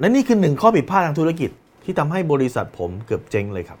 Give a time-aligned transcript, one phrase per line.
[0.00, 1.50] และนี่คือหนึ่งข้อผิดพลาดทางธุรกิจ
[1.84, 3.78] ที่ทำให้บริษัทผมเกือบเจ๊งเลยครับ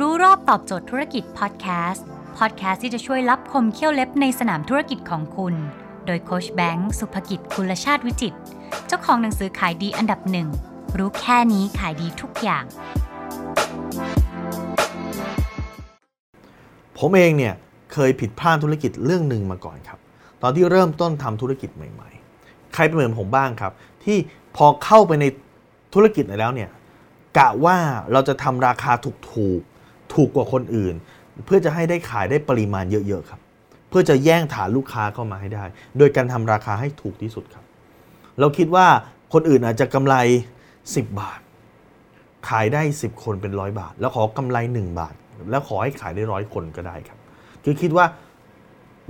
[0.00, 2.06] รู้รอบตอบโจทย์ธุรกิจพอดแคสต์
[2.38, 5.54] พอดแคสต์ที่จะช่วยรับคมเขี้ยวเล็บในสนามธุรกิจของคุณ
[6.06, 8.34] โดยโคชแบงค์สุภกิจคุณชาติวิจิต
[8.86, 10.48] เจ้าของหนังสือขายดีอันดับหนึ่ง
[10.98, 12.64] รู้แค่นี้ขายดีทุกอย่าง
[16.98, 17.54] ผมเองเนี่ย
[17.92, 19.98] เคยผิดพลาดธุรกิจเรื่องหนึ่งมาก่อนครับ
[20.42, 22.19] ตอนที่เริ่มต้นทำธุรกิจใหม่ๆ
[22.74, 23.72] ใครเป็นเหมือนผมบ้างครับ
[24.04, 24.16] ที่
[24.56, 25.24] พอเข้าไปใน
[25.94, 26.70] ธุรกิจไหนแล้วเนี่ย
[27.38, 27.76] กะว่า
[28.12, 30.94] เราจะทำราคาถูกถูกๆถูกกว่าคนอื่น
[31.46, 33.40] เพื่อจะให้ได้ขายได้ปริมาณเยอะๆครับ
[33.88, 35.64] เพื่อจะแย่งฐานลูกค้าเข้ามาให้ได้
[35.98, 37.64] โดยการทำราคาให้ถูกที่สุดครับ
[38.40, 38.86] เราคิดว่า
[39.32, 40.14] คนอื่นอาจจะกำไร
[40.70, 41.40] 10 บาท
[42.48, 45.14] ขายได้ 10 คนเป็นร้อยบาท แล้วขอกำไร 1 บาท
[45.50, 47.18] แล้วขอให้ขายได้ร้อยคนก็ได้ครับ
[47.64, 48.06] คือคิดว่า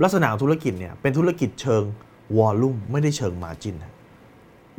[0.03, 1.83] ลักษณะธุรกิจเนี่ยเป็นธุรกิจเชิง
[2.37, 3.75] วอลลุ่มไม่ได้เชิงมาจิน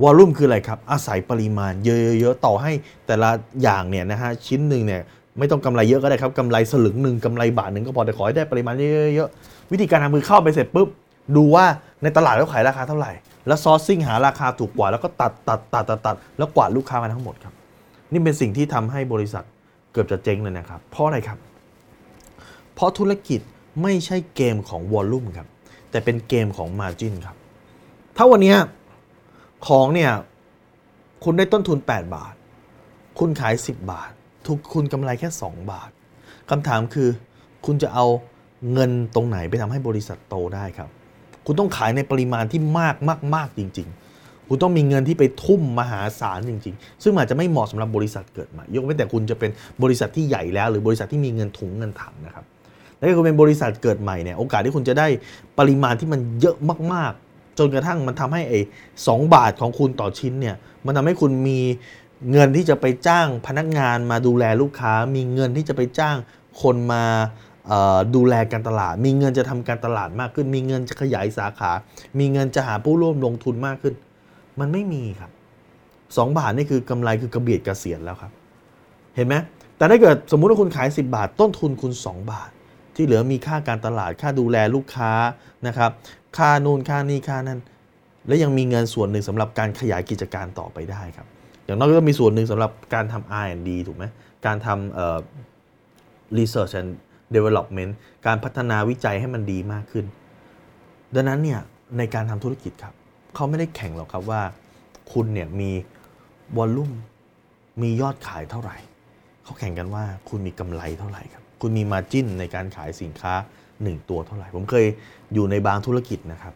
[0.03, 2.73] วอลลุ่มคืออะไรครับ อาศัยปริมาณเยอะๆต่อให้
[3.07, 3.31] แต่ละ
[3.63, 5.03] อย่างเนี่ยนะฮะชิ้นหนึ่งเนี่ย
[5.39, 8.75] ไม่ต้องกำไรเยอะก็ได้ครับกำไรสลึงหนึ่งกำไรบาทหนึ่งก็พอแต่ขอให้ได้ปริมาณ
[9.15, 10.89] เยอะๆวิธีการทำคือเข้าไปเสร็จปุ๊บ
[11.37, 11.65] ดูว่า
[12.03, 13.13] ในตลาดเขาขายราคาเท่าไหร่
[13.47, 17.55] แล้วซอร์ซิ่งหาราคาถูกกว่า แล้วก็ตัดตัดตัดตัดตัดแล้วกวาดลูกค้ามาทั้งหมดครับ
[18.13, 19.45] นี่เป็นสิ่งที่ทำให้บริษัท
[19.93, 21.39] เกือบจะเจ๊งเลยนะครับ เพราะอะไรครับ
[22.75, 23.41] เพราะธุรกิจ
[23.83, 25.49] ไม่ใช่เกมของวอลลุ่มครับ
[25.91, 27.37] แต่เป็นเกมของมาจินครับ
[28.17, 28.55] ถ้าวันนี้
[29.67, 30.13] ของเนี่ย
[31.25, 32.35] คุณได้ต้นทุน 8 บาท
[33.19, 34.11] คุณขาย 10 บาท
[34.47, 35.91] ทุกคุณกำไรแค่ 2 บาท
[36.51, 37.09] คำถามคือ
[37.67, 38.07] คุณจะเอา
[38.73, 40.89] เงินตรงไหนไปทำให้บริษัทโตได้ครับ
[41.47, 49.51] คุณต้องขายในปริมาณที่มากมากมากจริง ๆ คุณต้องมีเงินที่ไปทุ่มมหาศาลจริง ๆ ซึ่งอาจจะไม่เหมาะสำหรับบริษัทเกิดใหม่ยกเว้นแต่คุณจะเป็น
[49.83, 52.45] บริษัทที่ใหญ่แล้ว หรือบริษัทที่มีเงินถุงเงินถังนะครับ
[52.97, 55.07] แล้วถ้าคุณเป็นบริษัทเกิดใหม่เนี่ยโอกาสที่คุณจะได้
[55.59, 56.57] ปริมาณที่มันเยอะ
[56.93, 58.61] มากๆ จนกระทั่งมันทำให้ไอ้
[59.07, 61.61] สองบาทของคุณต่อชิ้นเนี่ยมันทำให้คุณมี
[62.33, 66.17] เงินที่จะไปจ้างพนักงานมาดูแลลูกค้า มีเงินที่จะไปจ้าง
[66.63, 67.05] คนมา
[68.15, 71.73] ดูแลการตลาด มีเงินจะทำการตลาดมากขึ้น มีเงินจะขยายสาขา
[72.19, 73.95] มีเงินจะหาผู้ร่วมลงทุนมากขึ้น
[74.61, 75.31] มันไม่มีครับ
[76.17, 78.33] สองบาทนี่คือกำไรคือกระเบียดกระเสียนแล้วครับ
[79.17, 79.35] เห็นไหม
[79.77, 82.51] แต่ถ้าเกิดสมมุติว่าคุณขาย 10 บาท ต้นทุนคุณ 2 บาท
[82.97, 85.13] ที่เหลือมีค่าการตลาดค่าดูแลลูกค้า
[85.67, 85.91] นะครับ
[86.37, 87.61] ค่านู่นค่านี่ค่านั่น
[88.27, 91.27] และยังมีเงินส่วนหนึ่งสำหรับการขยายกิจการต่อไปได้ครับ
[91.65, 94.05] อย่างน้อยก็มีส่วนหนึ่งสำหรับการทำ R&D ถูกไหม
[94.47, 95.19] การทำเอ่อ
[96.39, 96.91] research and
[97.35, 97.93] development
[98.27, 100.07] การพัฒนาวิจัยให้มันดีมากขึ้น
[101.15, 101.61] ดังนั้นเนี่ย
[101.99, 102.95] ในการทำธุรกิจครับ
[103.35, 104.43] เขาไม่ได้แข่งหรอกครับว่า
[105.13, 105.71] คุณเนี่ยมี
[106.57, 106.93] วอลลุ่ม
[107.83, 108.77] มียอดขายเท่าไหร่
[109.45, 113.35] เขาแข่งกันว่าคุณมีกำไรเท่าไหร่ครับ คุณมีมาจิ้นในการขายสินค้า
[113.91, 114.87] 1 ตัวเท่าไหร่ ผมเคย
[115.35, 116.55] อยู่ในบางธุรกิจนะครับ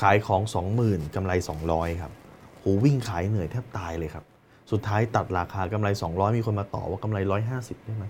[0.00, 0.42] ขายของ
[0.78, 1.32] 20,000กำไร
[1.66, 2.12] 200 ครับ
[2.58, 4.24] โหวิ่งขายเหนื่อยแทบตายเลยครับ
[4.72, 7.18] สุดท้ายตัดราคากำไร 200 มีคนมาต่อว่ากำไร
[7.52, 8.04] 150 ได้ไหม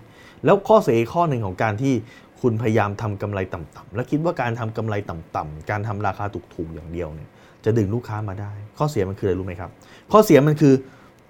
[0.45, 1.93] แล้วข้อเสียข้อหนึ่งของการที่
[2.41, 6.25] คุณพยายามทำกำไรต่ำๆและคิดว่าการทำกำไรต่ำๆการทำราคา
[6.55, 7.29] ถูกๆอย่างเดียวเนี่ย
[7.65, 9.71] จะดึงลูกค้ามาได้ ข้อเสียมันคืออะไรรู้ไหมครับ
[10.11, 10.73] ข้อเสียมันคือ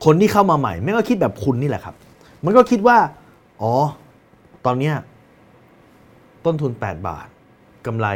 [0.05, 1.95] คนที่เข้ามาใหม่ไม่ก็คิดแบบคุณนี่แหละครับ
[2.45, 2.97] มันก็คิดว่า
[3.61, 3.73] อ๋อ
[4.65, 4.95] ตอนเนี้ย
[6.45, 7.27] ต้นทุน 8 บาท
[7.85, 8.07] กำไร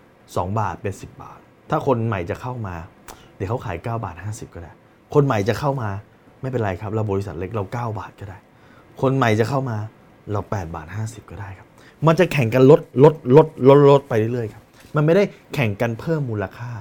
[0.00, 1.38] 2 บาทเป็น 10 บาท
[1.70, 2.74] ถ้าคนใหม่จะเข้ามา
[3.36, 4.72] เดี๋ยวเขาขาย 9 บาท 50 ก็ได้
[5.14, 5.90] คนใหม่จะเข้ามา
[6.40, 8.38] ไม่เป็นไรครับ เราบริษัทเล็กเรา 9 บาทก็ได้
[9.00, 9.76] คนใหม่จะเข้ามา
[10.32, 11.68] เรา 8 บาท 50 ก็ได้ครับ
[12.06, 14.64] มันจะแข่งกันลดลดลดลดลดไปเรื่อยๆครับ
[14.96, 15.24] มันไม่ได้
[15.54, 16.72] แข่งกันเพิ่มมูลค่า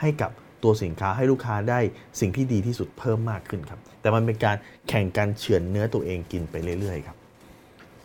[0.00, 0.30] ให้กับ
[0.62, 1.78] ตัวสินค้าให้ลูกค้าได้
[2.20, 4.56] สิ่งที่ดีที่สุดเพิ่มมากขึ้นครับ แต่มันเป็นการ
[4.88, 7.16] แข่งกันเฉือนเนื้อตัวเองกินไปเรื่อยๆครับ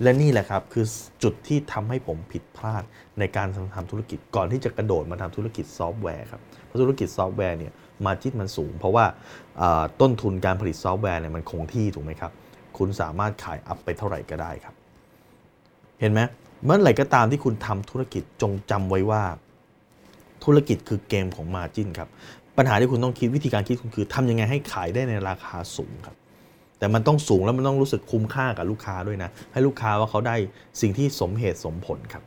[0.04, 0.86] และนี่แหละครับคือ
[1.24, 2.84] จุดที่ทำให้ผมผิดพลาด
[3.20, 7.74] ในการทำธุรกิจก่อนที่จะกระโดดมาทำธุรกิจซอฟต์แวร์ครับเพราะธุรกิจซอฟต์แวร์เนี่ย
[8.06, 9.06] มาจิตมันสูง เพราะว่า
[10.02, 12.32] ต้นทุนการผลิตซอฟต์แวร์เนี่ยมันคงที่ถูกไหมครับ
[12.78, 14.76] คุณสามารถขาย up ไปเท่าไหร่ก็ได้ครับ
[16.00, 16.20] เห็นไหม
[16.66, 19.24] เมื่อไหร่ก็ตามที่คุณทำธุรกิจจงจำไว้ว่า
[20.44, 22.10] ธุรกิจคือเกมของ margin ครับ
[22.58, 26.16] ปัญหาที่คุณต้องคิดวิธีการคิดคุณคือทำยังไงให้ขายได้ในราคาสูงครับ
[26.80, 30.36] แต่มันต้องสูงแล้วมันต้องรู้สึกคุ้มค่ากับลูกค้าด้วยนะ ให้ลูกค้าว่าเขาได้
[30.82, 32.24] สิ่งที่สมเหตุสมผลครับ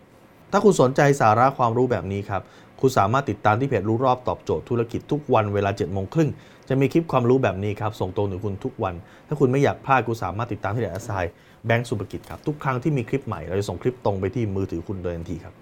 [0.53, 2.43] ถ้าคุณสนใจสาระความรู้แบบนี้ครับ
[2.81, 6.31] คุณสามารถติดตามที่เพจรู้รอบตอบโจทย์ธุรกิจทุกวันเวลา7จ็ดโมงครึ่ง
[6.69, 8.95] จะมีคลิปความรู้แบบนี้ครับ ส่งตรงถึงคุณทุกวัน
[9.29, 11.11] ถ้าคุณไม่อยากพลาดคุณสามารถติดตามที่เพจแอสไซ
[11.67, 15.55] แบงก์สุภกิจครับทุกครั้งที่มีคลิปใหม่เราจะส่งคลิปตรงไปที่มือถือคุณโดยทันทีครับ